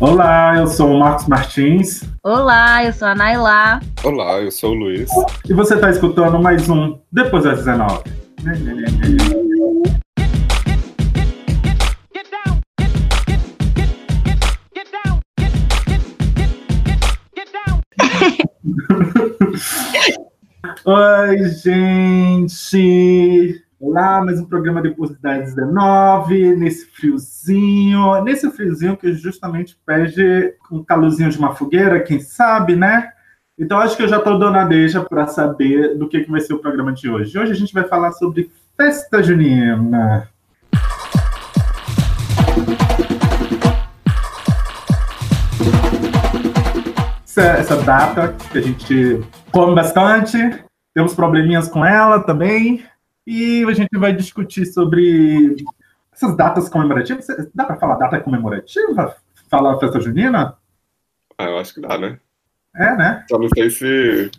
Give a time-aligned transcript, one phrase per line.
[0.00, 2.04] Olá, eu sou o Marcos Martins.
[2.22, 3.80] Olá, eu sou a Nailá.
[4.04, 5.10] Olá, eu sou o Luiz.
[5.48, 8.04] E você está escutando mais um Depois das 19.
[20.86, 23.67] Oi, gente!
[23.80, 30.82] Olá, mais um programa depois das 19, nesse friozinho, nesse friozinho que justamente pede um
[30.82, 33.12] calorzinho de uma fogueira, quem sabe, né?
[33.56, 36.40] Então acho que eu já estou dando a deixa para saber do que, que vai
[36.40, 37.38] ser o programa de hoje.
[37.38, 40.28] Hoje a gente vai falar sobre festa junina.
[47.22, 49.20] Essa, essa data que a gente
[49.52, 52.82] come bastante, temos probleminhas com ela também,
[53.28, 55.54] e a gente vai discutir sobre
[56.10, 57.26] essas datas comemorativas.
[57.54, 59.14] Dá para falar data comemorativa?
[59.50, 60.56] Falar festa junina?
[61.36, 62.18] Ah, eu acho que dá, né?
[62.74, 63.26] É, né?
[63.28, 64.30] Só não sei se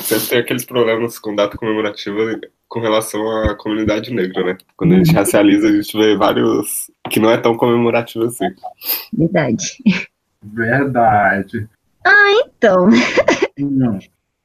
[0.00, 4.58] sempre tem aqueles problemas com data comemorativa com relação à comunidade negra, né?
[4.78, 8.48] Quando a gente racializa, a gente vê vários que não é tão comemorativo assim.
[9.12, 9.76] Verdade.
[10.42, 11.68] Verdade.
[12.02, 12.88] Ah, então.
[13.58, 13.98] Hum.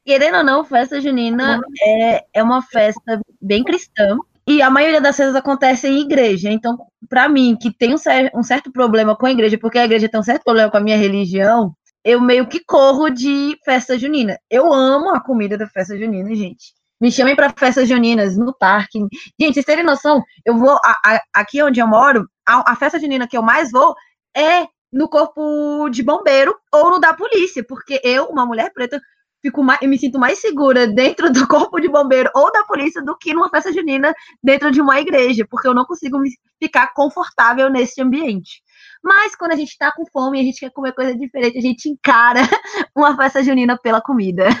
[0.04, 4.18] Querendo ou não, festa junina é, é uma festa bem cristã.
[4.46, 6.50] E a maioria das festas acontece em igreja.
[6.50, 6.76] Então,
[7.08, 10.08] para mim, que tem um, cer um, certo problema com a igreja, porque a igreja
[10.08, 14.38] tem um certo problema com a minha religião, eu meio que corro de festa junina.
[14.50, 16.74] Eu amo a comida da festa junina, gente.
[17.00, 18.98] Me chamem para festas juninas no parque.
[19.40, 20.76] Gente, vocês terem noção, eu vou.
[20.84, 23.94] A, a, aqui onde eu moro, a, a festa junina que eu mais vou
[24.36, 29.00] é no corpo de bombeiro ou no da polícia, porque eu, uma mulher preta,
[29.44, 33.14] fico mais, me sinto mais segura dentro do corpo de bombeiro ou da polícia do
[33.16, 37.68] que numa festa junina dentro de uma igreja, porque eu não consigo me ficar confortável
[37.68, 38.62] nesse ambiente.
[39.02, 41.60] Mas quando a gente tá com fome e a gente quer comer coisa diferente, a
[41.60, 42.40] gente encara
[42.96, 44.48] uma festa junina pela comida.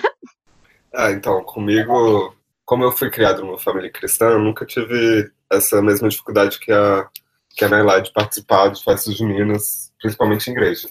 [0.96, 2.32] Ah, então, comigo,
[2.64, 7.08] como eu fui criado numa família cristã, eu nunca tive essa mesma dificuldade que a,
[7.50, 10.88] que a Nailá de participar de festas juninas, principalmente em igreja.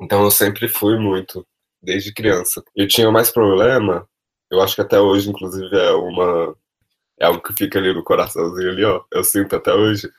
[0.00, 1.46] Então eu sempre fui muito
[1.82, 2.62] desde criança.
[2.76, 4.06] Eu tinha mais problema,
[4.50, 6.56] eu acho que até hoje, inclusive, é uma.
[7.20, 9.02] É algo que fica ali no coraçãozinho ali, ó.
[9.12, 10.10] Eu sinto até hoje.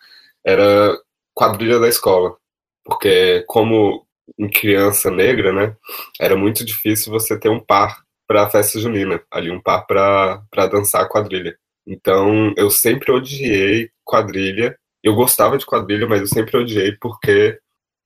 [0.46, 0.98] Era
[1.34, 2.38] quadrilha da escola.
[2.86, 4.06] Porque, como
[4.40, 5.76] em criança negra, né?
[6.20, 11.10] Era muito difícil você ter um par para festa junina, ali, um par para dançar
[11.10, 11.58] quadrilha.
[11.86, 14.78] Então, eu sempre odiei quadrilha.
[15.04, 17.60] Eu gostava de quadrilha, mas eu sempre odiei porque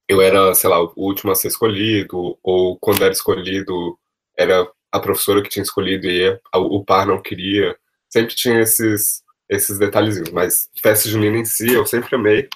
[0.08, 3.98] eu era, sei lá, o último a ser escolhido, ou quando era escolhido,
[4.38, 7.78] era a professora que tinha escolhido e o par não queria.
[8.10, 10.32] Sempre tinha esses, esses detalhezinhos.
[10.32, 12.50] Mas festa junina em si, eu sempre amei.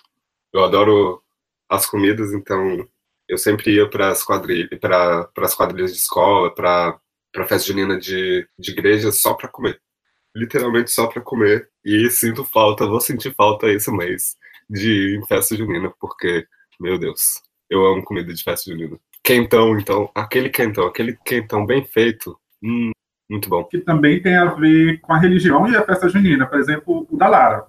[0.54, 1.24] Eu adoro
[1.70, 2.88] as comidas, então
[3.28, 7.00] eu sempre ia para as quadrilhas, para as quadrilhas de escola, para
[7.32, 9.80] para festa junina de, de igreja só para comer.
[10.36, 11.70] Literalmente só para comer.
[11.86, 14.36] E sinto falta, vou sentir falta esse mês
[14.70, 16.48] de ir em festa junina, porque
[16.80, 18.98] meu Deus, eu amo comida de festa junina.
[19.22, 22.92] Quentão, então, aquele quentão, aquele quentão bem feito, hum,
[23.30, 23.64] muito bom.
[23.66, 27.18] Que também tem a ver com a religião e a festa junina, por exemplo, o
[27.18, 27.66] da Lara.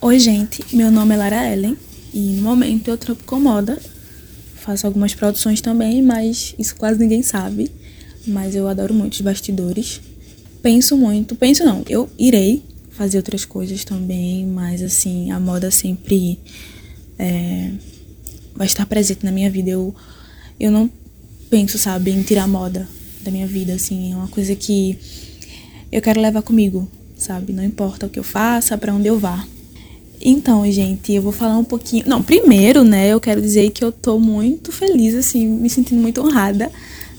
[0.00, 1.76] Oi, gente, meu nome é Lara Ellen
[2.12, 3.78] e no momento eu trampo com moda.
[4.56, 7.70] Faço algumas produções também, mas isso quase ninguém sabe.
[8.26, 10.00] Mas eu adoro muito os bastidores.
[10.62, 16.40] Penso muito, penso não, eu irei fazer outras coisas também, mas assim, a moda sempre
[17.18, 17.70] é,
[18.56, 19.70] vai estar presente na minha vida.
[19.70, 19.94] Eu,
[20.58, 20.90] eu não
[21.50, 22.88] penso, sabe, em tirar moda
[23.22, 24.12] da minha vida, assim.
[24.12, 24.98] É uma coisa que
[25.90, 27.52] eu quero levar comigo, sabe?
[27.52, 29.46] Não importa o que eu faça, para onde eu vá.
[30.20, 32.04] Então, gente, eu vou falar um pouquinho.
[32.06, 36.20] Não, primeiro, né, eu quero dizer que eu tô muito feliz, assim, me sentindo muito
[36.22, 36.70] honrada,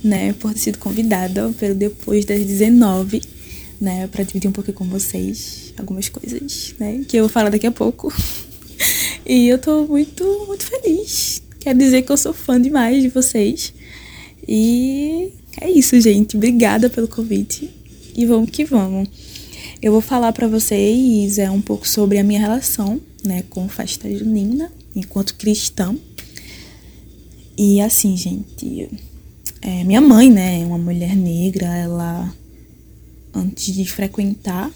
[0.04, 3.22] né, por ter sido convidada pelo Depois das 19,
[3.80, 7.68] né, para dividir um pouquinho com vocês algumas coisas, né, que eu vou falar daqui
[7.68, 8.12] a pouco.
[9.28, 11.42] E eu tô muito, muito feliz.
[11.60, 13.74] Quero dizer que eu sou fã demais de vocês.
[14.48, 16.38] E é isso, gente.
[16.38, 17.70] Obrigada pelo convite.
[18.16, 19.10] E vamos que vamos.
[19.82, 24.10] Eu vou falar para vocês é um pouco sobre a minha relação, né, com festa
[24.18, 25.94] junina enquanto cristã.
[27.58, 28.90] E assim, gente,
[29.62, 32.34] é, minha mãe, né, é uma mulher negra, ela
[33.34, 34.72] antes de frequentar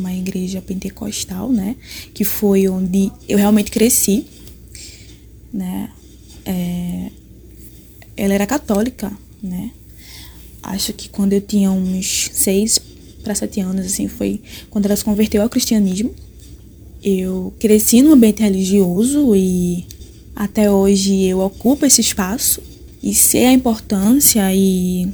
[0.00, 1.76] uma igreja pentecostal, né?
[2.12, 4.26] Que foi onde eu realmente cresci,
[5.52, 5.90] né?
[6.44, 7.10] É,
[8.16, 9.12] ela era católica,
[9.42, 9.70] né?
[10.62, 12.78] Acho que quando eu tinha uns seis
[13.22, 16.14] para sete anos, assim, foi quando ela se converteu ao cristianismo.
[17.02, 19.86] Eu cresci num ambiente religioso e
[20.34, 22.62] até hoje eu ocupo esse espaço
[23.02, 25.08] e sei a importância e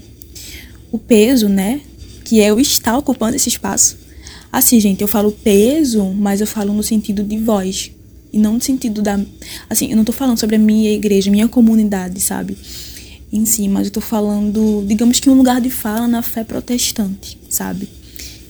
[0.91, 1.81] o peso, né,
[2.25, 3.97] que é eu estar ocupando esse espaço.
[4.57, 7.91] Assim, gente, eu falo peso, mas eu falo no sentido de voz.
[8.33, 9.21] E não no sentido da.
[9.69, 12.57] Assim, eu não tô falando sobre a minha igreja, minha comunidade, sabe?
[13.31, 17.39] Em si, mas eu tô falando, digamos que um lugar de fala na fé protestante,
[17.51, 17.87] sabe?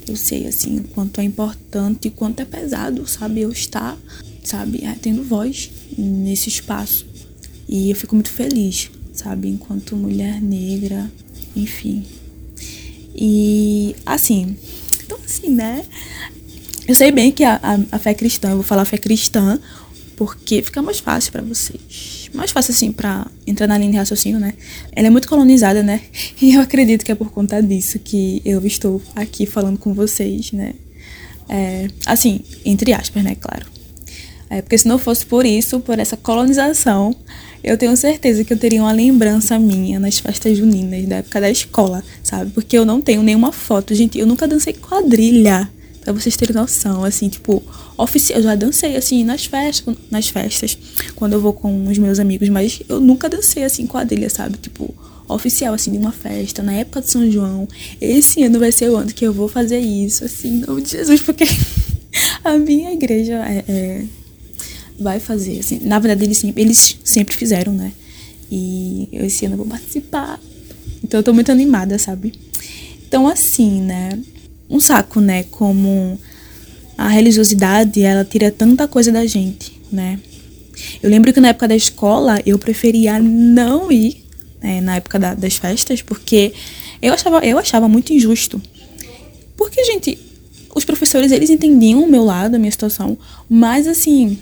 [0.07, 3.41] Eu sei, assim, o quanto é importante e quanto é pesado, sabe?
[3.41, 3.99] Eu estar,
[4.45, 7.05] sabe, é, tendo voz nesse espaço.
[7.69, 9.49] E eu fico muito feliz, sabe?
[9.49, 11.11] Enquanto mulher negra,
[11.57, 12.05] enfim.
[13.13, 14.57] E, assim,
[15.07, 15.85] então, assim, né?
[16.87, 19.59] Eu sei bem que a, a, a fé cristã, eu vou falar fé cristã,
[20.17, 22.31] porque fica mais fácil para vocês.
[22.35, 24.55] Mais fácil, assim, para entrar na linha de raciocínio, né?
[24.93, 26.01] Ela é muito colonizada, né?
[26.41, 30.53] E eu acredito que é por conta disso que eu estou aqui falando com vocês,
[30.53, 30.75] né?
[31.49, 33.37] É, assim, entre aspas, né?
[33.37, 33.67] Claro.
[34.49, 37.17] É, porque se não fosse por isso, por essa colonização,
[37.67, 41.51] eu tenho certeza que eu teria uma lembrança minha nas festas juninas da época da
[41.51, 42.53] escola, sabe?
[42.53, 43.93] Porque eu não tenho nenhuma foto.
[43.93, 45.69] Gente, eu nunca dancei quadrilha,
[46.01, 47.61] pra vocês terem noção, assim, tipo,
[47.99, 48.39] oficial.
[48.39, 50.79] Eu já dancei, assim, nas festas, nas festas,
[51.17, 54.57] quando eu vou com os meus amigos, mas eu nunca dancei, assim, quadrilha, sabe?
[54.59, 54.95] Tipo,
[55.27, 57.67] oficial, assim, de uma festa, na época de São João.
[58.01, 60.91] Esse ano vai ser o ano que eu vou fazer isso, assim, em nome de
[60.93, 61.43] Jesus, porque
[62.45, 64.05] a minha igreja é, é
[64.99, 65.61] vai fazer.
[65.61, 67.93] Assim, na verdade, eles, eles sempre fizeram, né?
[68.51, 70.41] E eu esse ano eu vou participar.
[71.03, 72.33] Então eu tô muito animada, sabe?
[73.07, 74.19] Então, assim, né?
[74.69, 75.45] Um saco, né?
[75.45, 76.19] Como
[76.97, 80.19] a religiosidade, ela tira tanta coisa da gente, né?
[81.03, 84.25] Eu lembro que na época da escola eu preferia não ir
[84.63, 86.53] né, na época da, das festas, porque
[87.01, 88.61] eu achava, eu achava muito injusto.
[89.57, 90.19] Porque, gente,
[90.75, 93.17] os professores, eles entendiam o meu lado, a minha situação,
[93.49, 94.39] mas assim,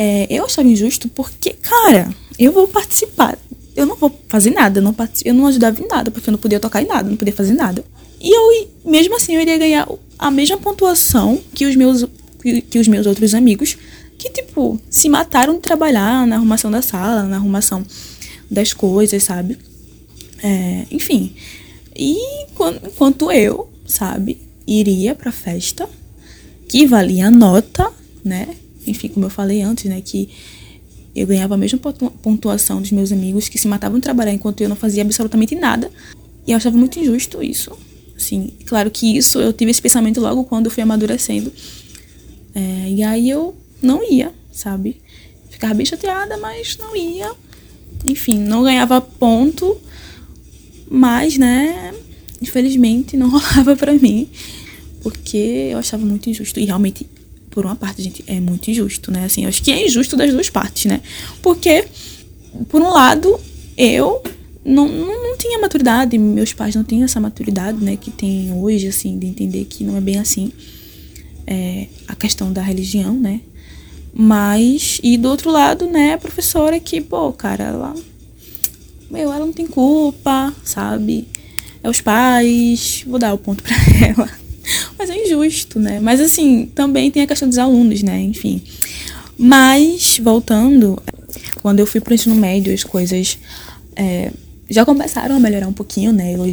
[0.00, 2.08] é, eu achava injusto porque, cara,
[2.38, 3.36] eu vou participar.
[3.74, 6.38] Eu não vou fazer nada, eu não, eu não ajudava em nada, porque eu não
[6.38, 7.84] podia tocar em nada, não podia fazer nada.
[8.20, 12.06] E eu, mesmo assim, eu iria ganhar a mesma pontuação que os meus,
[12.70, 13.76] que, os meus outros amigos,
[14.16, 17.84] que, tipo, se mataram de trabalhar na arrumação da sala, na arrumação
[18.48, 19.58] das coisas, sabe?
[20.40, 21.34] É, enfim.
[21.96, 25.88] E enquanto eu, sabe, iria pra festa,
[26.68, 27.90] que valia nota,
[28.24, 28.46] né?
[28.86, 30.28] Enfim, como eu falei antes, né, que
[31.14, 34.68] eu ganhava a mesma pontuação dos meus amigos que se matavam de trabalhar enquanto eu
[34.68, 35.90] não fazia absolutamente nada.
[36.46, 37.76] E eu achava muito injusto isso.
[38.16, 41.52] Assim, claro que isso eu tive esse pensamento logo quando eu fui amadurecendo.
[42.54, 45.00] É, e aí eu não ia, sabe?
[45.50, 47.32] Ficava bem chateada, mas não ia.
[48.04, 49.76] Enfim, não ganhava ponto,
[50.88, 51.92] mas, né,
[52.40, 54.28] infelizmente não rolava para mim,
[55.02, 56.60] porque eu achava muito injusto.
[56.60, 57.06] E realmente
[57.58, 59.24] por uma parte, gente, é muito injusto, né?
[59.24, 61.00] Assim, eu acho que é injusto das duas partes, né?
[61.42, 61.84] Porque,
[62.68, 63.36] por um lado,
[63.76, 64.22] eu
[64.64, 68.86] não, não, não tinha maturidade, meus pais não tinham essa maturidade, né, que tem hoje,
[68.86, 70.52] assim, de entender que não é bem assim
[71.48, 73.40] é, a questão da religião, né?
[74.14, 77.94] Mas, e do outro lado, né, a professora que, pô, cara, ela.
[79.10, 81.26] Meu, ela não tem culpa, sabe?
[81.82, 83.74] É os pais, vou dar o ponto pra
[84.06, 84.47] ela.
[84.98, 86.00] Mas é injusto, né?
[86.00, 88.20] Mas assim, também tem a questão dos alunos, né?
[88.20, 88.62] Enfim.
[89.36, 91.00] Mas, voltando,
[91.62, 93.38] quando eu fui pro ensino médio, as coisas
[93.94, 94.32] é,
[94.68, 96.34] já começaram a melhorar um pouquinho, né?
[96.34, 96.44] Eu,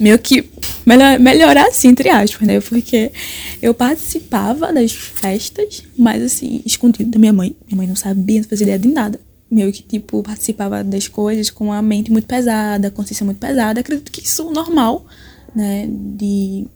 [0.00, 0.48] meio que
[0.84, 2.60] melhor, melhorar assim, entre aspas, né?
[2.60, 3.12] Porque
[3.60, 7.54] eu participava das festas, mas assim, escondido da minha mãe.
[7.66, 9.20] Minha mãe não sabia, não fazia ideia de nada.
[9.50, 13.80] Meio que, tipo, participava das coisas com a mente muito pesada, a consciência muito pesada.
[13.80, 15.06] Acredito que isso é normal,
[15.54, 15.86] né?
[15.88, 16.66] De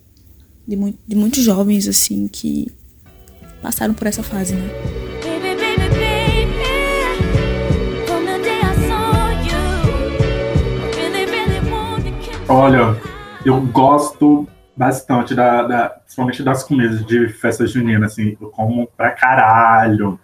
[0.67, 2.71] de, muito, de muitos jovens, assim, que
[3.63, 4.69] passaram por essa fase, né?
[12.49, 12.97] Olha,
[13.45, 14.47] eu gosto
[14.77, 20.19] bastante, da, da, principalmente das comidas de festa junina, assim, eu como pra caralho.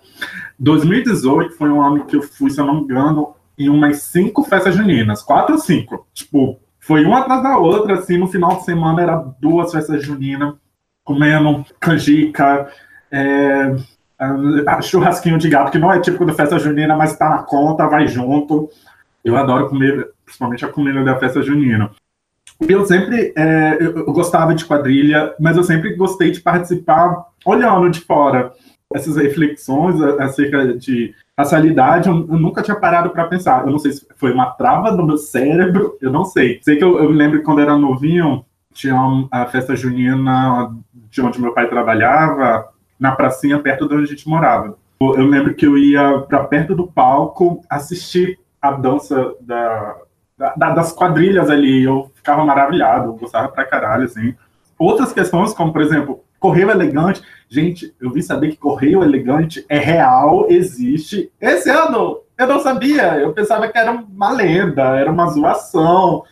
[0.59, 4.45] 2018 foi um ano que eu fui, se eu não me engano, em umas cinco
[4.45, 6.07] festas juninas, quatro ou cinco.
[6.15, 10.55] Tipo, foi uma atrás da outra, assim, no final de semana era duas festas juninas,
[11.05, 12.69] comendo canjica,
[13.11, 13.77] é,
[14.83, 18.09] churrasquinho de gato, que não é típico da festa junina, mas tá na conta, vai
[18.09, 18.69] junto.
[19.25, 21.89] Eu adoro comer, principalmente a comida da festa junina.
[22.61, 28.01] Eu sempre é, eu, gostava de quadrilha, mas eu sempre gostei de participar olhando de
[28.01, 28.53] fora
[28.95, 33.65] essas reflexões acerca de racialidade, eu, eu nunca tinha parado para pensar.
[33.65, 36.61] Eu não sei se foi uma trava do meu cérebro, eu não sei.
[36.63, 38.97] Sei que eu, eu lembro que quando era novinho, tinha
[39.31, 40.75] a festa junina
[41.11, 42.69] de onde meu pai trabalhava,
[42.99, 44.77] na pracinha perto de onde a gente morava.
[45.01, 49.97] Eu lembro que eu ia para perto do palco assistir a dança da,
[50.57, 51.83] da, das quadrilhas ali.
[51.83, 54.35] Eu ficava maravilhado, eu gostava pra caralho, assim.
[54.79, 57.23] Outras questões, como, por exemplo, Correio Elegante.
[57.53, 61.31] Gente, eu vi saber que Correio Elegante é real, existe.
[61.39, 63.19] Esse ano eu não sabia.
[63.19, 66.25] Eu pensava que era uma lenda, era uma zoação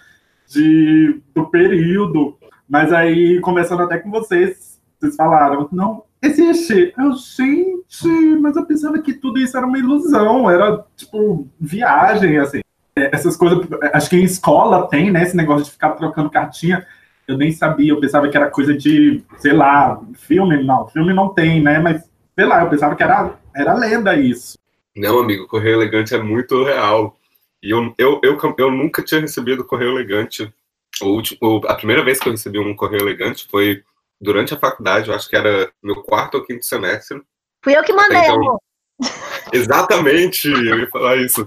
[0.49, 2.39] de, do período.
[2.67, 6.95] Mas aí, conversando até com vocês, vocês falaram, não, existe.
[6.97, 12.61] Eu, gente, mas eu pensava que tudo isso era uma ilusão, era tipo viagem, assim.
[12.97, 13.59] É, essas coisas,
[13.93, 16.87] acho que em escola tem, né, esse negócio de ficar trocando cartinha.
[17.31, 21.29] Eu nem sabia, eu pensava que era coisa de, sei lá, filme, não, filme não
[21.29, 22.03] tem, né, mas
[22.35, 24.59] sei lá, eu pensava que era, era lenda isso.
[24.97, 27.17] Não, amigo, Correio Elegante é muito real.
[27.63, 30.53] E eu, eu, eu, eu nunca tinha recebido Correio Elegante.
[31.01, 33.83] O último, a primeira vez que eu recebi um Correio Elegante foi
[34.21, 37.23] durante a faculdade, eu acho que era meu quarto ou quinto semestre.
[37.63, 38.61] Fui eu que mandei, então, amor.
[39.53, 41.45] Exatamente, eu ia falar isso.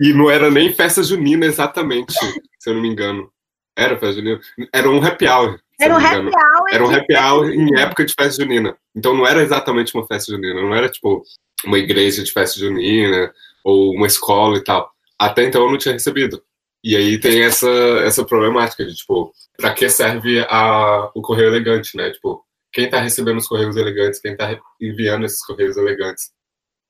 [0.00, 2.12] E não era nem festa junina exatamente,
[2.58, 3.30] se eu não me engano.
[3.78, 4.40] Era festa junina?
[4.72, 5.60] Era um happy hour.
[5.80, 6.66] Era um happy hour.
[6.72, 8.76] Era um happy hour em época de festa junina.
[8.94, 11.22] Então não era exatamente uma festa junina, não era tipo
[11.64, 13.32] uma igreja de festa junina
[13.62, 14.90] ou uma escola e tal.
[15.16, 16.42] Até então eu não tinha recebido.
[16.82, 17.68] E aí tem essa,
[18.04, 22.10] essa problemática de, tipo, para que serve a, o correio elegante, né?
[22.10, 26.30] Tipo, quem está recebendo os correios elegantes, quem está enviando esses correios elegantes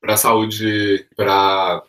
[0.01, 1.83] para a saúde, para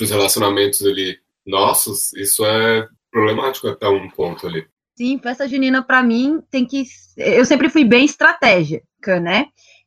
[0.00, 4.66] os relacionamentos ali nossos, isso é problemático até um ponto ali.
[4.96, 6.84] Sim, festa junina para mim tem que.
[7.16, 9.46] Eu sempre fui bem estratégica, né?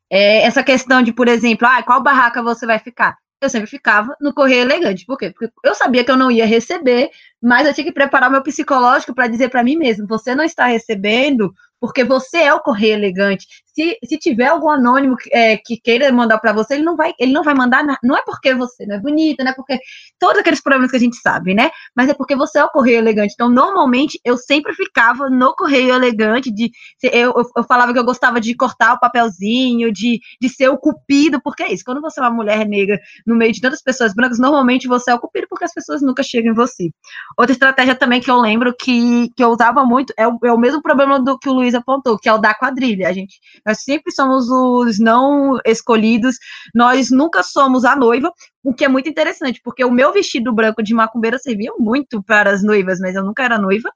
[0.10, 3.17] É, essa questão de, por exemplo, ah, qual barraca você vai ficar?
[3.41, 5.05] Eu sempre ficava no correio elegante.
[5.05, 5.32] Por quê?
[5.32, 7.10] Porque eu sabia que eu não ia receber,
[7.41, 10.67] mas eu tinha que preparar meu psicológico para dizer para mim mesmo: você não está
[10.67, 13.46] recebendo porque você é o correio elegante.
[13.75, 17.34] Se, se tiver algum anônimo é, que queira mandar para você, ele não vai, ele
[17.34, 19.77] não vai mandar, não é porque você não é bonita, não é porque
[20.17, 21.70] todos aqueles problemas que a gente sabe, né?
[21.96, 23.34] Mas é porque você é o correio elegante.
[23.34, 26.72] Então, normalmente, eu sempre ficava no correio elegante, de
[27.03, 30.77] eu, eu, eu falava que eu gostava de cortar o papelzinho, de, de ser o
[30.77, 31.84] cupido, porque é isso.
[31.84, 35.15] Quando você é uma mulher negra no meio de tantas pessoas brancas, normalmente você é
[35.15, 36.89] o cupido porque as pessoas nunca chegam em você.
[37.38, 40.58] Outra estratégia também que eu lembro que, que eu usava muito é o, é o
[40.58, 43.10] mesmo problema do que o Luiz apontou, que é o da quadrilha.
[43.10, 46.38] A gente, nós sempre somos os não escolhidos,
[46.74, 48.31] nós nunca somos a noiva,
[48.63, 52.51] o que é muito interessante, porque o meu vestido branco de macumbeira servia muito para
[52.51, 53.89] as noivas, mas eu nunca era noiva.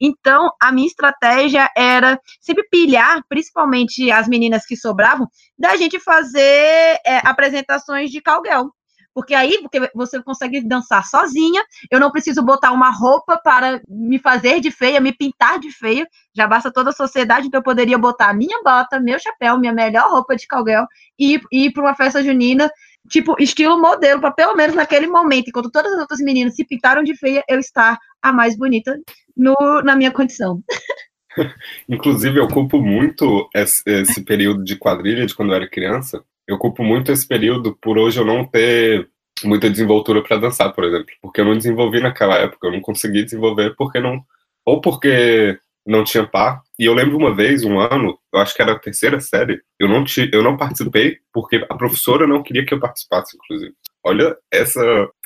[0.00, 7.00] Então, a minha estratégia era sempre pilhar, principalmente as meninas que sobravam, da gente fazer
[7.04, 8.70] é, apresentações de calguel
[9.20, 14.18] porque aí porque você consegue dançar sozinha, eu não preciso botar uma roupa para me
[14.18, 17.98] fazer de feia, me pintar de feia, já basta toda a sociedade, então eu poderia
[17.98, 20.46] botar a minha bota, meu chapéu, minha melhor roupa de
[21.18, 22.70] e, e ir para uma festa junina,
[23.10, 27.02] tipo, estilo modelo, para pelo menos naquele momento, enquanto todas as outras meninas se pintaram
[27.02, 28.98] de feia, eu estar a mais bonita
[29.36, 30.62] no, na minha condição.
[31.86, 36.58] Inclusive, eu culpo muito esse, esse período de quadrilha de quando eu era criança, eu
[36.58, 39.08] culpo muito esse período por hoje eu não ter
[39.44, 43.22] muita desenvoltura para dançar, por exemplo, porque eu não desenvolvi naquela época, eu não consegui
[43.24, 44.22] desenvolver porque não
[44.64, 46.62] ou porque não tinha par.
[46.78, 49.88] E eu lembro uma vez, um ano, eu acho que era a terceira série, eu
[49.88, 53.74] não ti, eu não participei porque a professora não queria que eu participasse, inclusive.
[54.04, 54.80] Olha, essa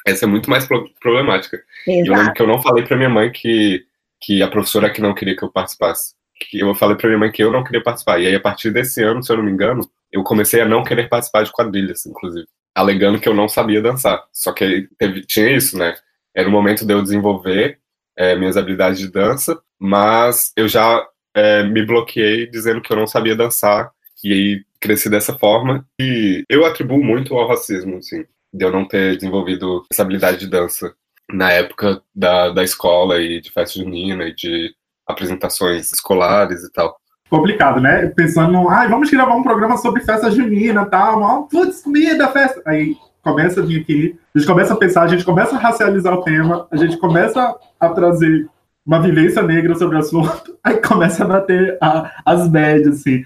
[0.07, 0.67] essa é muito mais
[1.01, 1.63] problemática.
[1.87, 2.11] Exato.
[2.11, 3.85] Eu lembro que eu não falei para minha mãe que
[4.21, 6.15] que a professora que não queria que eu participasse.
[6.51, 8.21] Que eu falei para minha mãe que eu não queria participar.
[8.21, 10.85] E aí a partir desse ano, se eu não me engano, eu comecei a não
[10.85, 14.25] querer participar de quadrilhas, inclusive, alegando que eu não sabia dançar.
[14.33, 15.97] Só que teve, tinha isso, né?
[16.33, 17.81] Era o momento de eu desenvolver
[18.17, 21.05] é, minhas habilidades de dança, mas eu já
[21.35, 23.91] é, me bloqueei dizendo que eu não sabia dançar,
[24.23, 25.85] e aí cresci dessa forma.
[26.01, 30.47] E eu atribuo muito ao racismo, assim, de eu não ter desenvolvido essa habilidade de
[30.47, 30.95] dança
[31.29, 34.73] na época da, da escola e de festa junina e de
[35.09, 36.97] apresentações escolares e tal
[37.29, 38.07] complicado, né?
[38.09, 42.63] Pensando, ai, ah, vamos gravar um programa sobre festa junina e tal, putz, comida, festa.
[42.67, 46.15] Aí começa a vir aqui, a gente começa a pensar, a gente começa a racializar
[46.15, 48.47] o tema, a gente começa a trazer
[48.87, 53.25] uma vivência negra sobre o assunto, aí começa a bater a, as médias, assim.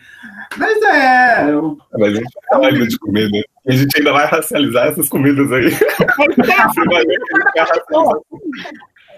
[0.56, 1.50] Mas é.
[1.50, 1.76] Eu...
[1.92, 3.38] Mas a gente fala de comida.
[3.66, 5.70] A gente ainda vai racializar essas comidas aí.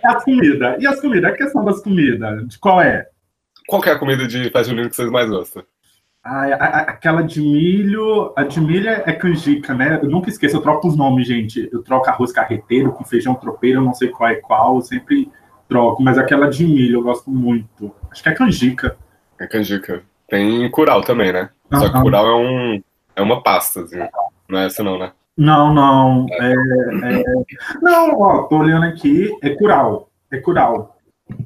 [0.02, 0.76] É a comida.
[0.80, 1.30] E as comidas?
[1.30, 3.06] A questão das comidas, de qual é?
[3.70, 5.62] Qual é a comida de festa junina que vocês mais gostam?
[6.24, 10.00] Ah, aquela de milho, a de milho é canjica, né?
[10.02, 11.70] Eu nunca esqueço, eu troco os nomes, gente.
[11.72, 15.30] Eu troco arroz carreteiro com feijão tropeiro, eu não sei qual é qual, eu sempre
[15.68, 17.94] troco, mas aquela de milho eu gosto muito.
[18.10, 18.96] Acho que é canjica.
[19.38, 20.02] É canjica.
[20.28, 21.48] Tem curau também, né?
[21.72, 22.82] Só que curau é, um,
[23.14, 24.00] é uma pasta, assim.
[24.48, 25.12] Não é essa não, né?
[25.36, 26.26] Não, não.
[26.28, 27.24] É, é...
[27.80, 30.10] Não, ó, tô olhando aqui, é curau.
[30.28, 30.96] É curau.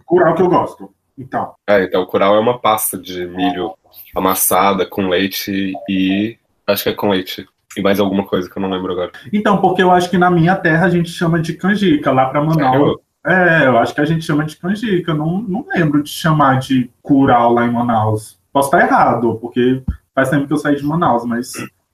[0.07, 0.94] Curau que eu gosto.
[1.19, 1.55] Então.
[1.67, 3.75] É, então o curau é uma pasta de milho
[4.15, 6.39] amassada com leite e.
[6.67, 7.47] Acho que é com leite.
[7.77, 9.13] E mais alguma coisa que eu não lembro agora.
[9.33, 12.43] Então, porque eu acho que na minha terra a gente chama de canjica, lá para
[12.43, 12.99] Manaus.
[13.27, 15.11] É, eu acho que a gente chama de canjica.
[15.11, 18.39] Eu não, não lembro de chamar de curau lá em Manaus.
[18.53, 19.83] Posso estar errado, porque
[20.15, 21.53] faz tempo que eu saí de Manaus, mas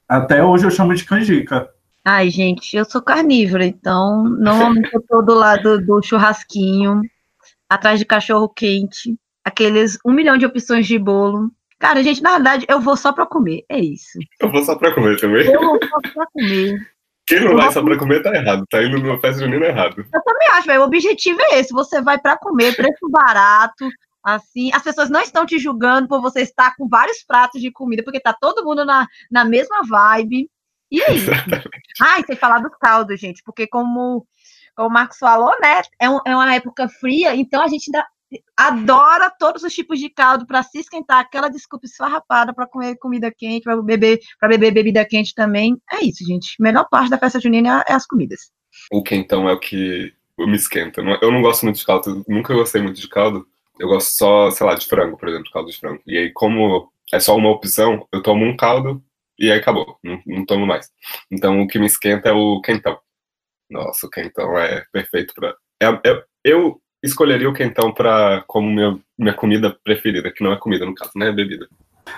[0.09, 1.69] até hoje eu chamo de canjica.
[2.05, 7.03] Ai, gente, eu sou carnívora, então normalmente eu tô do lado do churrasquinho,
[7.71, 11.51] atrás de cachorro quente, aqueles um milhão de opções de bolo.
[11.79, 14.19] Cara, gente, na verdade, eu vou só pra comer, é isso.
[14.41, 15.47] Eu vou só pra comer também.
[15.47, 16.93] Eu vou só pra comer.
[17.27, 20.05] Quem não vai só pra comer tá errado, tá indo numa festa junina errado.
[20.13, 23.89] Eu também acho, velho, o objetivo é esse, você vai pra comer, preço barato,
[24.23, 28.03] assim, as pessoas não estão te julgando por você estar com vários pratos de comida,
[28.03, 30.51] porque tá todo mundo na, na mesma vibe.
[30.91, 31.19] E aí?
[32.01, 34.27] Ai, sem falar do caldo, gente, porque como,
[34.81, 38.07] como o Marcos falou, né, é, um, é uma época fria, então a gente ainda
[38.57, 43.31] adora todos os tipos de caldo para se esquentar, aquela desculpa esfarrapada para comer comida
[43.31, 45.77] quente, para beber, para beber bebida quente também.
[45.93, 46.55] É isso, gente.
[46.59, 48.53] A melhor parte da festa junina é as comidas.
[48.91, 51.03] O quentão é o que me esquenta.
[51.21, 53.47] Eu não gosto muito de caldo, nunca gostei muito de caldo.
[53.79, 56.01] Eu gosto só, sei lá, de frango, por exemplo, caldo de frango.
[56.07, 59.03] E aí, como é só uma opção, eu tomo um caldo
[59.39, 60.89] e aí acabou, não, não tomo mais.
[61.31, 62.99] Então, o que me esquenta é o quentão.
[63.71, 65.55] Nossa, o quentão é perfeito para.
[65.81, 70.59] É, é, eu escolheria o quentão para como meu, minha comida preferida, que não é
[70.59, 71.29] comida no caso, né?
[71.29, 71.69] É bebida.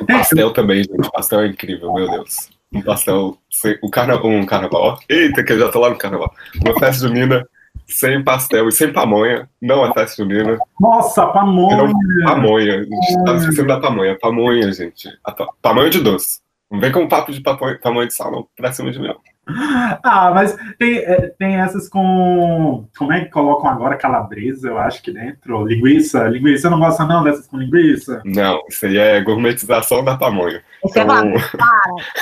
[0.01, 1.07] O pastel também, gente.
[1.07, 2.51] O pastel é incrível, meu Deus.
[2.73, 3.37] Um pastel,
[3.83, 4.99] o carna, um carnaval.
[5.09, 6.33] Eita, que eu já tô lá no carnaval.
[6.65, 7.47] Uma festa junina
[7.87, 9.49] sem pastel e sem pamonha.
[9.61, 10.59] Não é festa junina.
[10.81, 11.77] Nossa, pamonha!
[11.77, 11.93] Não,
[12.25, 12.81] pamonha.
[12.81, 14.19] A gente tava esquecendo da pamonha.
[14.19, 15.09] Pamonha, gente.
[15.23, 16.41] A pamonha de doce.
[16.71, 18.49] Não vem com um papo de pamonha, pamonha de sal, não.
[18.57, 19.15] Pra cima de mim.
[20.03, 22.87] Ah, mas tem, é, tem essas com.
[22.97, 25.67] Como é que colocam agora calabresa, eu acho que dentro?
[25.67, 26.29] Linguiça?
[26.29, 28.23] Linguiça, não gosta não dessas com linguiça?
[28.25, 30.63] Não, isso aí é gourmetização da pamonha.
[30.83, 31.61] Você então, para,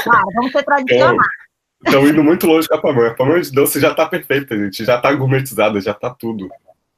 [0.05, 1.29] para, vamos ser tradicionais.
[1.85, 3.11] Estão indo muito longe com a pamonha.
[3.11, 4.85] A pamonha de doce já tá perfeita, gente.
[4.85, 6.49] Já tá gourmetizada, já tá tudo.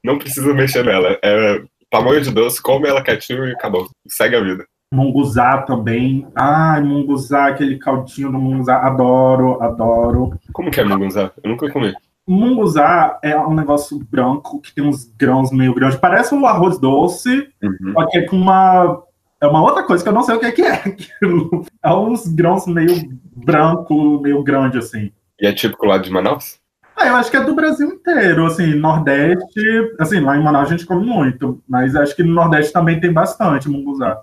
[0.03, 1.19] Não precisa mexer nela.
[1.23, 3.89] É pamonha de doce, come ela quietinho e acabou.
[4.09, 4.67] Segue a vida.
[4.93, 6.27] Munguzá também.
[6.35, 8.77] Ai, munguzá, aquele caldinho do munguzá.
[8.77, 10.39] Adoro, adoro.
[10.53, 11.33] Como que é munguzá?
[11.43, 11.95] Eu nunca comi.
[12.29, 15.99] Munguzá é um negócio branco que tem uns grãos meio grandes.
[15.99, 17.93] Parece um arroz doce, uhum.
[17.95, 19.03] só que é com uma.
[19.41, 20.83] É uma outra coisa que eu não sei o que é que é.
[21.83, 22.95] É uns grãos meio
[23.35, 25.11] branco, meio grande, assim.
[25.41, 26.61] E é típico lá de Manaus?
[26.95, 29.61] Ah, eu acho que é do Brasil inteiro, assim, Nordeste,
[29.99, 33.13] assim, lá em Manaus a gente come muito, mas acho que no Nordeste também tem
[33.13, 34.21] bastante munguzá.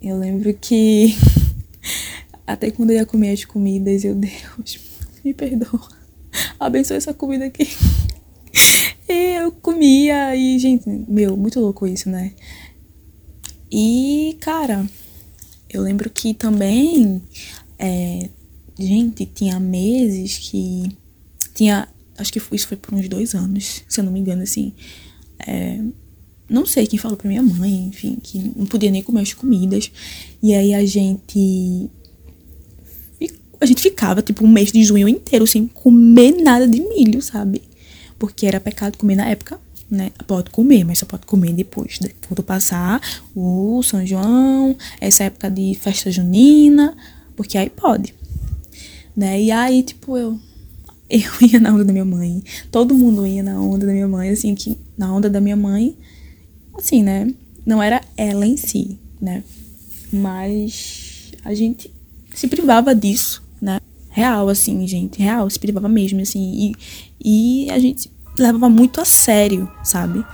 [0.00, 1.16] Eu lembro que
[2.46, 4.78] até quando eu ia comer as comidas, eu, Deus,
[5.24, 5.88] me perdoa.
[6.58, 7.68] Abençoe essa comida aqui.
[9.08, 12.32] E eu comia e, gente, meu, muito louco isso, né?
[13.70, 14.88] E, cara,
[15.68, 17.20] eu lembro que também,
[17.78, 18.30] é,
[18.78, 20.96] gente, tinha meses que
[21.54, 24.72] tinha, acho que isso foi por uns dois anos, se eu não me engano, assim,
[25.46, 25.82] é,
[26.48, 29.90] não sei quem falou pra minha mãe, enfim, que não podia nem comer as comidas.
[30.42, 31.90] E aí a gente.
[33.60, 37.60] A gente ficava, tipo, um mês de junho inteiro sem comer nada de milho, sabe?
[38.16, 40.12] Porque era pecado comer na época, né?
[40.28, 41.98] Pode comer, mas só pode comer depois.
[42.28, 43.00] Quando passar
[43.34, 46.96] o São João, essa época de festa junina,
[47.36, 48.14] porque aí pode.
[49.16, 49.42] Né?
[49.42, 50.38] E aí, tipo, eu.
[51.10, 52.42] Eu ia na onda da minha mãe.
[52.70, 55.96] Todo mundo ia na onda da minha mãe, assim, que na onda da minha mãe
[56.78, 57.32] assim, né?
[57.66, 59.42] Não era ela em si, né?
[60.12, 61.92] Mas a gente
[62.34, 63.80] se privava disso, né?
[64.10, 66.74] Real, assim, gente, real, se privava mesmo, assim.
[67.20, 70.24] E, e a gente levava muito a sério, sabe?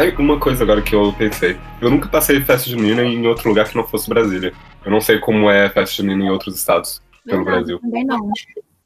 [0.00, 1.58] Tá uma coisa agora que eu pensei.
[1.78, 4.54] Eu nunca passei festa junina em outro lugar que não fosse Brasília.
[4.82, 7.78] Eu não sei como é festa junina em outros estados pelo não, Brasil.
[7.80, 8.32] Também não.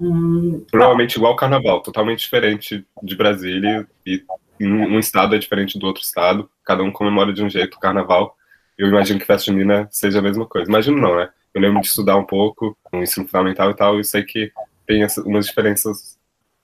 [0.01, 4.25] Hum, Provavelmente igual carnaval, totalmente diferente de Brasília e
[4.61, 6.51] um estado é diferente do outro estado.
[6.65, 8.37] Cada um comemora de um jeito o carnaval.
[8.77, 10.69] Eu imagino que festa junina seja a mesma coisa.
[10.69, 11.29] Imagino não, né?
[11.55, 14.51] Eu lembro de estudar um pouco no ensino fundamental e tal, e sei que
[14.85, 16.19] tem umas diferenças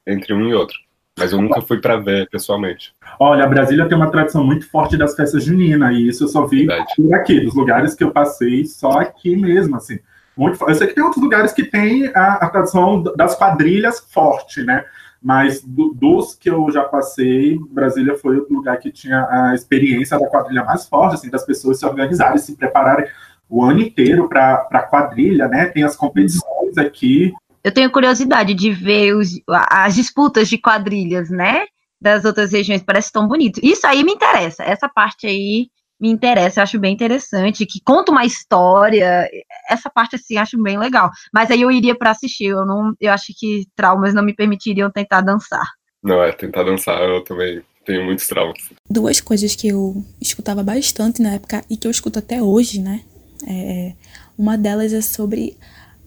[0.04, 0.76] entre um e outro
[1.18, 2.94] mas eu nunca fui para ver pessoalmente.
[3.18, 6.66] Olha, Brasília tem uma tradição muito forte das festas juninas, e isso eu só vi
[6.66, 6.94] Verdade.
[6.96, 9.98] por aqui, dos lugares que eu passei, só aqui mesmo, assim.
[10.36, 14.62] Muito, eu sei que tem outros lugares que tem a, a tradição das quadrilhas forte,
[14.62, 14.84] né?
[15.22, 20.18] Mas do, dos que eu já passei, Brasília foi o lugar que tinha a experiência
[20.18, 23.06] da quadrilha mais forte, assim, das pessoas se organizarem, se prepararem
[23.48, 25.66] o ano inteiro para a quadrilha, né?
[25.66, 27.34] Tem as competições aqui.
[27.62, 31.66] Eu tenho curiosidade de ver os, as disputas de quadrilhas, né?
[32.00, 33.60] Das outras regiões, parece tão bonito.
[33.62, 35.68] Isso aí me interessa, essa parte aí
[36.00, 39.28] me interessa, eu acho bem interessante, que conta uma história,
[39.68, 41.10] essa parte assim, acho bem legal.
[41.32, 44.90] Mas aí eu iria para assistir, eu não, eu acho que traumas não me permitiriam
[44.90, 45.66] tentar dançar.
[46.02, 48.56] Não, é tentar dançar, eu também tenho muitos traumas.
[48.88, 53.02] Duas coisas que eu escutava bastante na época e que eu escuto até hoje, né?
[53.46, 53.92] É,
[54.38, 55.58] uma delas é sobre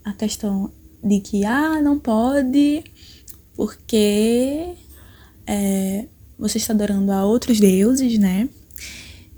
[0.04, 0.72] a questão
[1.04, 2.84] de que, ah, não pode,
[3.56, 4.74] porque
[5.46, 6.06] é,
[6.38, 8.50] você está adorando a outros deuses, né?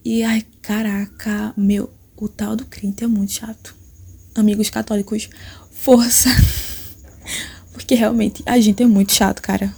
[0.03, 3.75] E ai, caraca, meu, o tal do crente é muito chato.
[4.35, 5.29] Amigos católicos,
[5.71, 6.29] força.
[7.73, 9.73] Porque realmente a gente é muito chato, cara.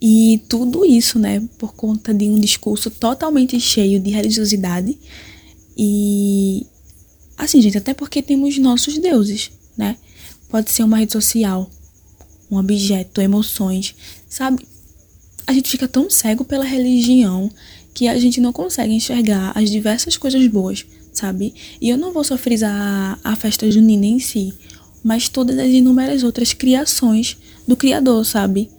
[0.00, 4.98] E tudo isso, né, por conta de um discurso totalmente cheio de religiosidade.
[5.76, 6.66] E
[7.36, 9.96] assim, gente, até porque temos nossos deuses, né?
[10.50, 11.70] Pode ser uma rede social,
[12.50, 13.94] um objeto, emoções,
[14.28, 14.66] sabe?
[15.46, 17.50] A gente fica tão cego pela religião
[17.94, 21.54] que a gente não consegue enxergar as diversas coisas boas, sabe?
[21.80, 24.52] E eu não vou só frisar a festa junina em si,
[25.02, 27.36] mas todas as inúmeras outras criações
[27.66, 28.70] do Criador, sabe?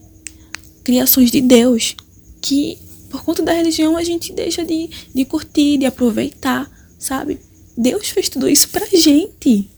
[0.84, 1.96] Criações de Deus,
[2.42, 2.78] que
[3.10, 7.40] por conta da religião a gente deixa de, de curtir, de aproveitar, sabe?
[7.78, 9.70] Deus fez tudo isso pra gente.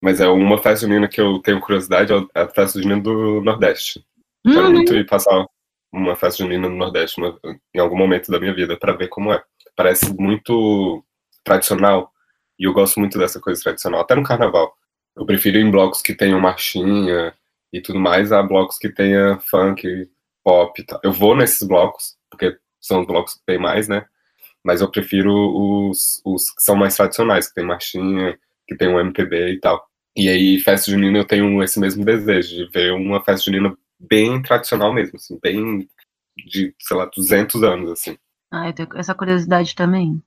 [0.00, 4.04] Mas é uma festa junina que eu tenho curiosidade, é a festa junina do Nordeste.
[4.44, 4.72] Quero uhum.
[4.72, 5.46] muito ir passar
[5.92, 7.38] uma festa junina no Nordeste uma,
[7.74, 9.42] em algum momento da minha vida para ver como é.
[9.74, 11.04] Parece muito
[11.44, 12.12] tradicional
[12.58, 14.74] e eu gosto muito dessa coisa tradicional, até no carnaval.
[15.14, 17.34] Eu prefiro em blocos que tenham marchinha
[17.72, 20.08] e tudo mais a blocos que tenha funk,
[20.44, 21.00] pop e tal.
[21.02, 24.06] Eu vou nesses blocos, porque são os blocos que tem mais, né?
[24.62, 29.00] Mas eu prefiro os, os que são mais tradicionais, que tem marchinha, que tem um
[29.00, 29.86] MPB e tal.
[30.16, 34.40] E aí, festa junina, eu tenho esse mesmo desejo de ver uma festa junina bem
[34.42, 35.88] tradicional mesmo, assim, bem
[36.36, 38.16] de, sei lá, 200 anos, assim.
[38.50, 40.22] Ah, eu tenho essa curiosidade também.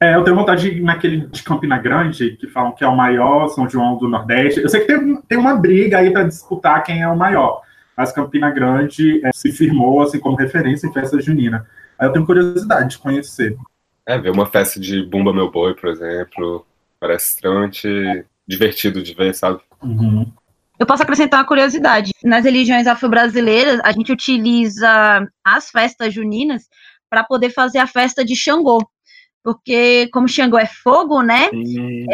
[0.00, 2.94] É, eu tenho vontade de ir naquele de Campina Grande, que falam que é o
[2.94, 4.60] maior São João do Nordeste.
[4.60, 7.62] Eu sei que tem, tem uma briga aí para disputar quem é o maior,
[7.96, 11.66] mas Campina Grande é, se firmou assim como referência em festa junina.
[11.98, 13.56] Aí eu tenho curiosidade de conhecer.
[14.06, 16.66] É, ver uma festa de Bumba Meu Boi, por exemplo,
[17.06, 19.60] parece extremamente divertido de ver, sabe?
[19.82, 20.30] Uhum.
[20.78, 22.10] Eu posso acrescentar uma curiosidade.
[22.22, 26.64] Nas religiões afro-brasileiras, a gente utiliza as festas juninas
[27.08, 28.78] para poder fazer a festa de Xangô.
[29.42, 31.48] Porque, como Xangô é fogo, né?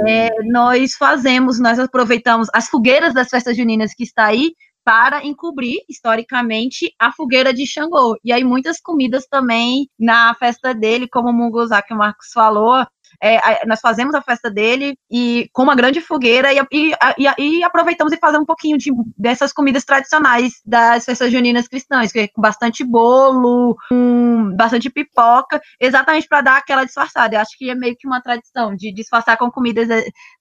[0.07, 4.53] É, nós fazemos, nós aproveitamos as fogueiras das festas juninas que está aí
[4.85, 8.17] para encobrir, historicamente, a fogueira de Xangô.
[8.23, 12.85] E aí, muitas comidas também na festa dele, como o munguzá que o Marcos falou,
[13.23, 17.63] é, nós fazemos a festa dele e com uma grande fogueira e, e, e, e
[17.63, 22.43] aproveitamos e fazemos um pouquinho de, dessas comidas tradicionais das festas juninas cristãs, é com
[22.43, 27.37] bastante bolo, com bastante pipoca, exatamente para dar aquela disfarçada.
[27.37, 29.87] Eu acho que é meio que uma tradição de disfarçar com comidas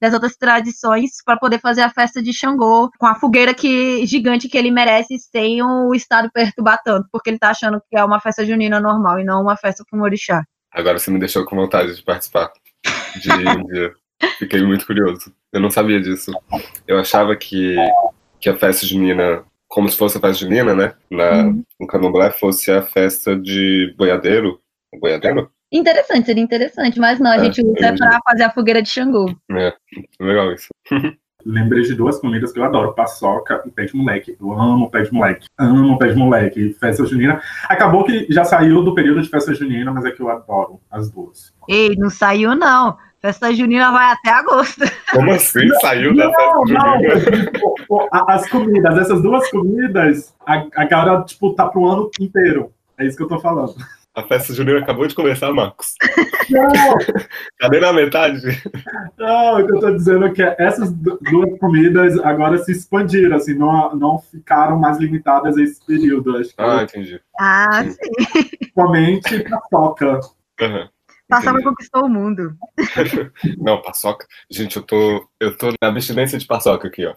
[0.02, 4.50] das outras tradições para poder fazer a festa de Xangô com a fogueira que gigante
[4.50, 8.20] que ele merece sem o estado perturbar tanto, porque ele tá achando que é uma
[8.20, 10.44] festa junina normal e não uma festa com orixá.
[10.72, 12.52] Agora você me deixou com vontade de participar
[13.20, 13.94] de Índia.
[14.38, 15.34] Fiquei muito curioso.
[15.52, 16.32] Eu não sabia disso.
[16.88, 17.76] Eu achava que,
[18.40, 20.94] que a festa junina, como se fosse a festa junina, né?
[21.10, 21.64] Na, uhum.
[21.80, 24.60] No candomblé fosse a festa de boiadeiro.
[25.00, 25.52] Boiadeiro?
[25.72, 29.34] Interessante, seria interessante, mas não, a é, gente usa para fazer a fogueira de Xangô.
[29.52, 29.74] É,
[30.20, 30.68] legal isso.
[31.46, 34.36] Lembrei de duas comidas que eu adoro: paçoca e pé de moleque.
[34.40, 35.48] Eu amo pé de moleque.
[35.58, 36.76] Amo pé de moleque.
[36.80, 37.42] Festa junina.
[37.68, 41.10] Acabou que já saiu do período de festa junina, mas é que eu adoro as
[41.10, 41.54] duas.
[41.68, 42.98] Ei, não saiu, não.
[43.22, 44.84] Festa junina vai até agosto.
[45.12, 46.98] Como assim saiu da festa junina?
[47.90, 48.08] Não.
[48.28, 52.72] As comidas, essas duas comidas, a, a galera, tipo, tá pro ano inteiro.
[52.98, 53.76] É isso que eu tô falando.
[54.14, 55.96] A festa junina acabou de começar, Marcos.
[56.50, 56.70] Não!
[57.58, 58.42] Cadê na metade?
[59.18, 63.54] Não, o que eu tô dizendo é que essas duas comidas agora se expandiram, assim,
[63.54, 66.36] não, não ficaram mais limitadas a esse período.
[66.36, 67.22] Acho ah, entendi.
[67.40, 68.72] Ah, sim.
[68.74, 70.20] Somente paçoca.
[70.60, 70.90] Uhum.
[71.30, 72.54] Paçoca conquistou o mundo.
[73.58, 74.28] Não, paçoca.
[74.50, 77.14] Gente, eu tô, eu tô na abstinência de paçoca aqui, ó.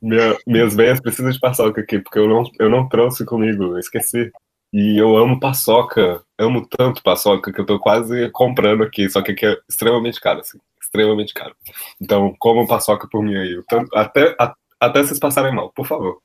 [0.00, 3.78] Minha, minhas veias precisam de paçoca aqui, porque eu não, eu não trouxe comigo, eu
[3.78, 4.32] esqueci.
[4.72, 9.32] E eu amo paçoca, amo tanto paçoca que eu tô quase comprando aqui, só que
[9.32, 11.54] aqui é extremamente caro, assim, extremamente caro.
[12.00, 16.18] Então, como paçoca por mim aí, tanto, até, a, até vocês passarem mal, por favor.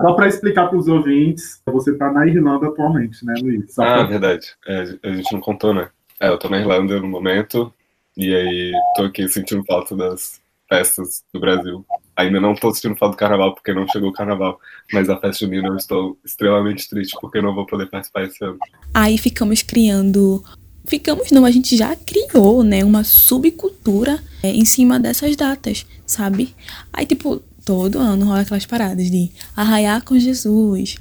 [0.00, 3.74] Só para explicar para os ouvintes, você está na Irlanda atualmente, né, Luiz?
[3.74, 4.02] Só ah, pra...
[4.04, 4.56] verdade.
[4.66, 5.90] É, a gente não contou, né?
[6.18, 7.72] É, eu tô na Irlanda no momento,
[8.16, 11.84] e aí tô aqui sentindo falta das festas do Brasil.
[12.20, 14.58] Ainda não tô sentindo falta do carnaval porque não chegou o carnaval,
[14.92, 18.58] mas a festa junina eu estou extremamente triste porque não vou poder participar esse ano.
[18.92, 20.42] Aí ficamos criando
[20.86, 26.52] ficamos não, a gente já criou, né, uma subcultura é, em cima dessas datas, sabe?
[26.92, 30.96] Aí, tipo, todo ano rola aquelas paradas de arraiar com Jesus.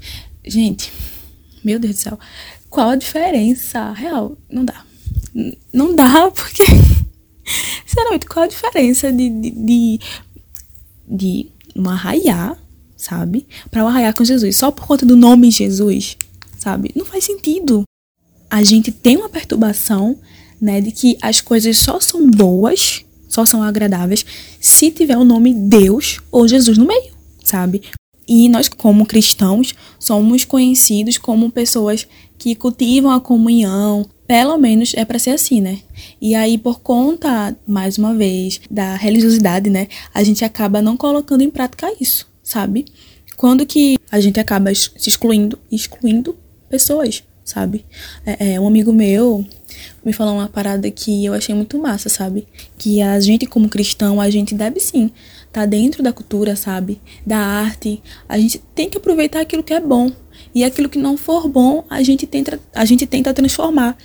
[0.46, 0.94] Gente,
[1.64, 2.20] meu Deus do céu,
[2.70, 3.92] qual a diferença?
[3.92, 4.86] Real, não dá.
[5.74, 6.64] Não dá, porque.
[7.84, 10.00] Sinceramente, qual a diferença de, de, de,
[11.10, 12.58] de um arraiar,
[12.96, 13.48] sabe?
[13.72, 16.18] Para um arraiar com Jesus, só por conta do nome Jesus,
[16.58, 16.92] sabe?
[16.96, 17.84] Não faz sentido
[18.50, 20.18] a gente tem uma perturbação,
[20.60, 24.26] né, de que as coisas só são boas, só são agradáveis
[24.60, 27.82] se tiver o nome Deus ou Jesus no meio, sabe?
[28.28, 35.04] E nós, como cristãos, somos conhecidos como pessoas que cultivam a comunhão, pelo menos é
[35.04, 35.80] para ser assim, né?
[36.22, 41.42] E aí, por conta, mais uma vez, da religiosidade, né, a gente acaba não colocando
[41.42, 42.86] em prática isso, sabe?
[43.36, 46.38] Quando que a gente acaba se excluindo, excluindo
[46.70, 47.84] pessoas, sabe?
[48.24, 49.44] É, é, um amigo meu
[50.06, 52.48] me falou uma parada que eu achei muito massa, sabe?
[52.78, 55.10] Que a gente, como cristão, a gente deve sim
[55.52, 57.02] tá dentro da cultura, sabe?
[57.26, 58.02] Da arte.
[58.28, 60.12] A gente tem que aproveitar aquilo que é bom.
[60.54, 63.98] E aquilo que não for bom, a gente tenta, a gente tenta transformar.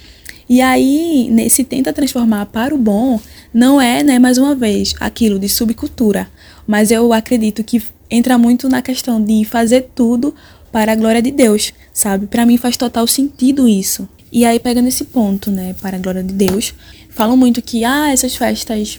[0.49, 3.19] E aí, nesse tenta transformar para o bom,
[3.53, 6.29] não é, né, mais uma vez, aquilo de subcultura.
[6.67, 10.35] Mas eu acredito que entra muito na questão de fazer tudo
[10.71, 12.27] para a glória de Deus, sabe?
[12.27, 14.09] Para mim faz total sentido isso.
[14.31, 16.75] E aí, pegando esse ponto, né, para a glória de Deus,
[17.11, 18.99] falam muito que, ah, essas festas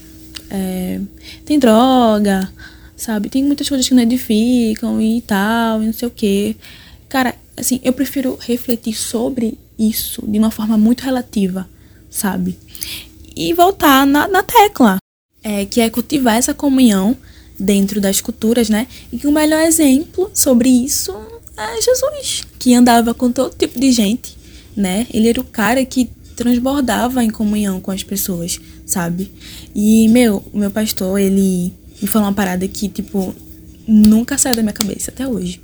[0.49, 0.99] é,
[1.45, 2.49] tem droga,
[2.95, 3.29] sabe?
[3.29, 6.55] Tem muitas coisas que não edificam e tal, e não sei o quê.
[7.15, 11.65] Cara, assim, eu prefiro refletir sobre isso de uma forma muito relativa,
[12.09, 12.59] sabe?
[13.33, 14.97] E voltar na, na tecla,
[15.41, 17.15] é, que é cultivar essa comunhão
[17.57, 18.85] dentro das culturas, né?
[19.13, 21.15] E que o melhor exemplo sobre isso
[21.55, 24.37] é Jesus, que andava com todo tipo de gente,
[24.75, 25.07] né?
[25.09, 29.31] Ele era o cara que transbordava em comunhão com as pessoas, sabe?
[29.73, 33.33] E, meu, o meu pastor, ele me falou uma parada que, tipo,
[33.87, 35.63] nunca saiu da minha cabeça até hoje.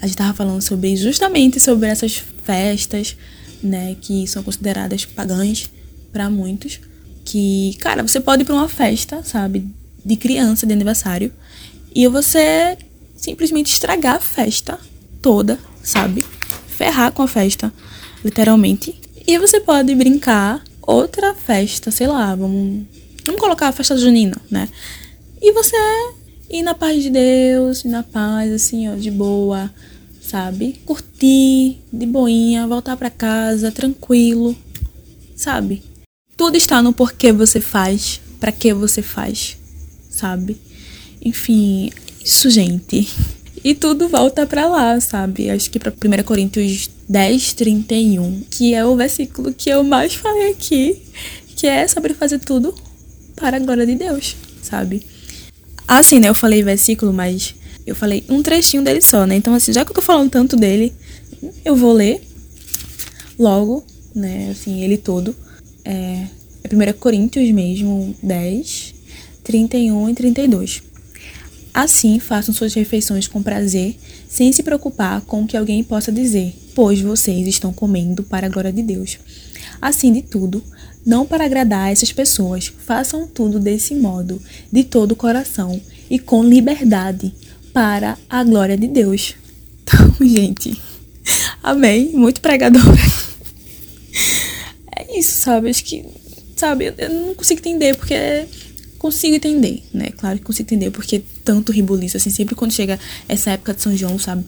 [0.00, 3.16] A gente tava falando sobre, justamente sobre essas festas,
[3.62, 5.70] né, que são consideradas pagãs
[6.12, 6.80] para muitos.
[7.24, 9.66] Que, cara, você pode ir pra uma festa, sabe,
[10.04, 11.32] de criança, de aniversário,
[11.94, 12.78] e você
[13.16, 14.78] simplesmente estragar a festa
[15.20, 16.24] toda, sabe?
[16.68, 17.72] Ferrar com a festa,
[18.24, 18.94] literalmente.
[19.26, 22.84] E você pode brincar outra festa, sei lá, vamos,
[23.24, 24.68] vamos colocar a festa junina, né?
[25.42, 25.76] E você
[26.50, 29.70] ir na paz de Deus, na paz, assim, ó, de boa,
[30.20, 30.80] sabe?
[30.84, 34.56] Curtir, de boinha, voltar para casa, tranquilo,
[35.34, 35.82] sabe?
[36.36, 39.56] Tudo está no porquê você faz, para que você faz,
[40.10, 40.60] sabe?
[41.22, 41.90] Enfim,
[42.24, 43.08] isso, gente.
[43.64, 45.50] E tudo volta para lá, sabe?
[45.50, 50.50] Acho que para 1 Coríntios 10, 31, que é o versículo que eu mais falei
[50.50, 51.02] aqui,
[51.56, 52.74] que é sobre fazer tudo
[53.34, 55.15] para a glória de Deus, sabe?
[55.86, 56.28] Assim, né?
[56.28, 57.54] Eu falei versículo, mas
[57.86, 59.36] eu falei um trechinho dele só, né?
[59.36, 60.92] Então, assim, já que eu tô falando tanto dele,
[61.64, 62.20] eu vou ler
[63.38, 64.50] logo, né?
[64.50, 65.34] Assim, ele todo.
[65.84, 66.26] É,
[66.64, 68.94] é 1 Coríntios mesmo, 10,
[69.44, 70.82] 31 e 32.
[71.72, 73.96] Assim, façam suas refeições com prazer,
[74.28, 78.50] sem se preocupar com o que alguém possa dizer, pois vocês estão comendo para a
[78.50, 79.18] glória de Deus.
[79.80, 80.64] Assim de tudo,
[81.06, 84.42] não para agradar essas pessoas, façam tudo desse modo,
[84.72, 87.32] de todo o coração e com liberdade,
[87.72, 89.34] para a glória de Deus.
[89.88, 90.76] Então, gente,
[91.62, 92.10] amém.
[92.12, 93.00] Muito pregadora.
[94.96, 95.70] É isso, sabe?
[95.70, 96.04] Acho que,
[96.56, 98.48] sabe, eu não consigo entender, porque
[98.98, 100.08] consigo entender, né?
[100.16, 103.96] Claro que consigo entender porque tanto ribuliço, assim, sempre quando chega essa época de São
[103.96, 104.44] João, sabe?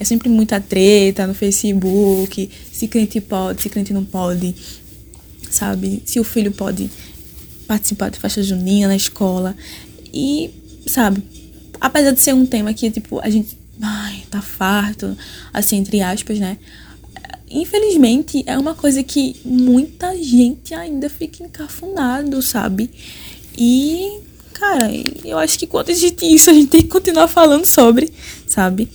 [0.00, 4.56] É sempre muita treta no Facebook, se crente pode, se crente não pode,
[5.50, 6.02] sabe?
[6.06, 6.90] Se o filho pode
[7.70, 9.56] participar de festa junina na escola.
[10.12, 10.50] E,
[10.88, 11.22] sabe,
[11.80, 15.16] apesar de ser um tema que, tipo, a gente, ai, tá farto,
[15.52, 16.58] assim, entre aspas, né?
[17.48, 22.90] Infelizmente, é uma coisa que muita gente ainda fica encafunado, sabe?
[23.56, 24.18] E,
[24.52, 24.90] cara,
[25.24, 28.12] eu acho que quando existe isso, a gente tem que continuar falando sobre,
[28.48, 28.88] sabe?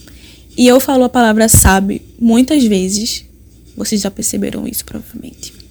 [0.58, 3.24] E eu falo a palavra sabe muitas vezes.
[3.76, 5.65] Vocês já perceberam isso, provavelmente.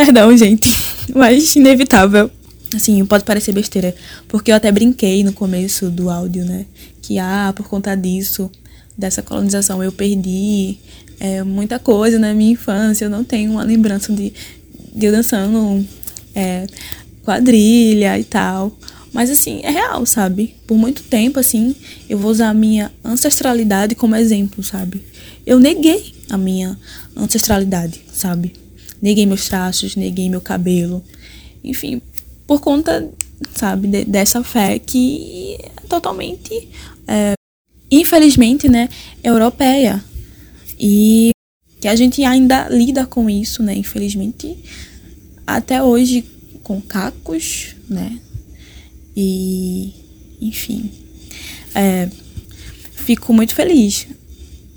[0.00, 0.74] Perdão, gente.
[1.14, 2.30] Mas inevitável.
[2.74, 3.94] Assim, pode parecer besteira.
[4.28, 6.64] Porque eu até brinquei no começo do áudio, né?
[7.02, 8.50] que, ah, por conta disso,
[8.96, 10.78] dessa colonização, eu perdi
[11.18, 13.04] é, muita coisa na minha infância.
[13.04, 14.32] Eu não tenho uma lembrança de,
[14.94, 15.86] de eu dançando
[16.34, 16.66] é,
[17.22, 18.74] quadrilha e tal.
[19.12, 20.54] Mas assim, é real, sabe?
[20.66, 21.76] Por muito tempo, assim,
[22.08, 25.04] eu vou usar a minha ancestralidade como exemplo, sabe?
[25.44, 26.78] Eu neguei a minha
[27.14, 28.54] ancestralidade, sabe?
[29.00, 31.02] Neguei meus traços, neguei meu cabelo.
[31.62, 32.00] Enfim,
[32.46, 33.08] por conta,
[33.54, 36.68] sabe, de, dessa fé que é totalmente,
[37.06, 37.34] é,
[37.90, 38.88] infelizmente, né,
[39.22, 40.02] europeia.
[40.78, 41.30] E
[41.80, 44.56] que a gente ainda lida com isso, né, infelizmente,
[45.46, 46.24] até hoje
[46.62, 48.20] com cacos, né,
[49.16, 49.92] e,
[50.40, 50.90] enfim,
[51.74, 52.08] é,
[52.92, 54.06] fico muito feliz,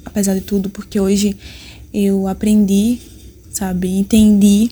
[0.06, 1.38] apesar de tudo, porque hoje
[1.94, 3.00] eu aprendi,
[3.54, 4.72] sabe, entendi,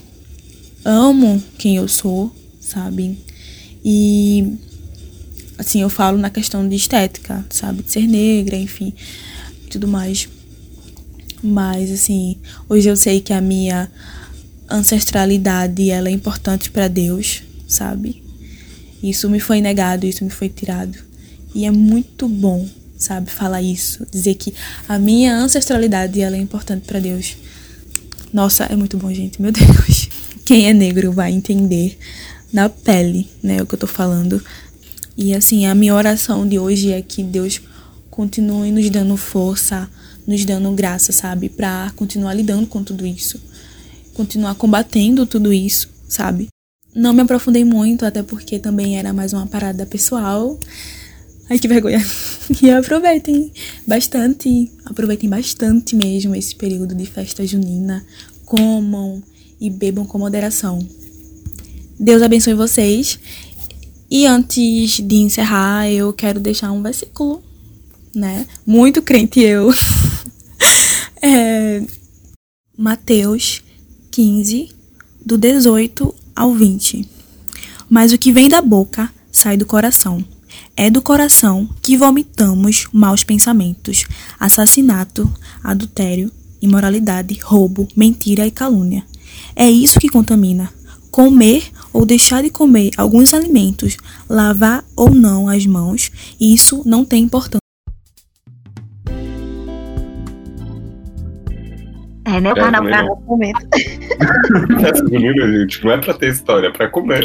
[0.84, 3.18] amo quem eu sou, sabe,
[3.86, 4.58] e
[5.58, 8.94] assim, eu falo na questão de estética, sabe, de ser negra, enfim,
[9.70, 10.28] tudo mais.
[11.44, 13.90] Mas assim, hoje eu sei que a minha
[14.70, 18.24] ancestralidade ela é importante para Deus, sabe?
[19.02, 20.98] Isso me foi negado, isso me foi tirado.
[21.54, 22.68] E é muito bom,
[22.98, 24.54] sabe, falar isso, dizer que
[24.88, 27.36] a minha ancestralidade ela é importante para Deus.
[28.34, 30.10] Nossa, é muito bom, gente, meu Deus.
[30.46, 31.98] Quem é negro vai entender
[32.52, 34.44] na pele, né, o que eu tô falando.
[35.18, 37.62] E assim, a minha oração de hoje é que Deus
[38.10, 39.90] continue nos dando força,
[40.26, 43.42] nos dando graça, sabe, para continuar lidando com tudo isso,
[44.14, 46.48] continuar combatendo tudo isso, sabe?
[46.94, 50.60] Não me aprofundei muito, até porque também era mais uma parada pessoal.
[51.52, 52.02] Ai, que vergonha.
[52.62, 53.52] E aproveitem
[53.88, 58.06] bastante, aproveitem bastante mesmo esse período de festa junina.
[58.46, 59.22] Comam
[59.60, 60.80] e bebam com moderação.
[62.00, 63.20] Deus abençoe vocês.
[64.10, 67.42] E antes de encerrar, eu quero deixar um versículo,
[68.16, 68.46] né?
[68.66, 69.74] Muito crente eu.
[71.22, 71.82] é,
[72.78, 73.62] Mateus
[74.10, 74.70] 15,
[75.26, 77.08] do 18 ao 20.
[77.90, 80.24] Mas o que vem da boca sai do coração.
[80.76, 84.06] É do coração que vomitamos maus pensamentos,
[84.40, 85.32] assassinato,
[85.64, 89.06] adultério, imoralidade, roubo, mentira e calúnia.
[89.56, 90.72] É isso que contamina.
[91.10, 93.98] Comer ou deixar de comer alguns alimentos,
[94.30, 96.10] lavar ou não as mãos,
[96.40, 97.61] isso não tem importância.
[102.32, 102.54] É, né?
[102.54, 103.60] O É, carnaval é momento.
[104.88, 107.24] Essa menina, gente, não é pra ter história, é pra comer.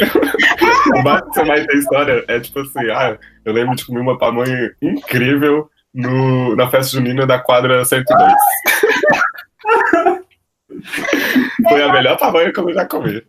[0.95, 4.01] O máximo que você vai ter história é tipo assim, ah, eu lembro de comer
[4.01, 8.33] uma pamonha incrível no, na festa junina da quadra 102.
[11.69, 13.25] Foi a melhor pamonha que eu já comi.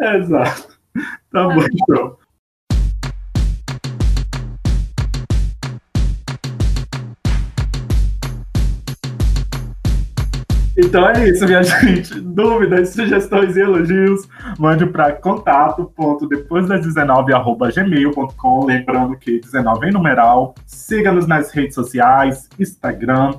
[0.00, 0.76] É, exato.
[1.30, 2.16] Tá bom, então.
[10.76, 12.20] Então é isso, minha gente.
[12.20, 18.66] Dúvidas, sugestões e elogios, mande para contato.depois das 19 arroba gmail.com.
[18.66, 20.54] Lembrando que 19 em numeral.
[20.66, 23.34] Siga-nos nas redes sociais, Instagram,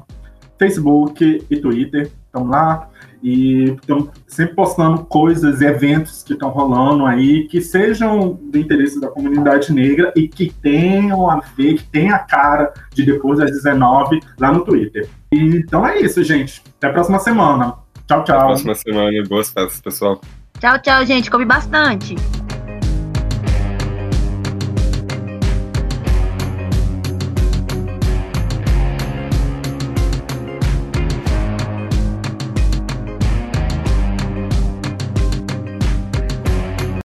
[0.58, 2.12] Facebook e Twitter.
[2.26, 2.90] Estamos lá.
[3.24, 9.08] E estamos sempre postando coisas, eventos que estão rolando aí, que sejam do interesse da
[9.08, 14.20] comunidade negra e que tenham a ver, que tenha a cara de depois das 19
[14.40, 15.10] lá no Twitter.
[15.32, 16.62] E, então é isso, gente.
[16.78, 17.74] Até a próxima semana.
[18.08, 18.46] Tchau, Até a tchau.
[18.48, 20.22] próxima semana e boas festas, pessoal.
[20.60, 21.30] Tchau, tchau, gente.
[21.30, 22.47] Come bastante.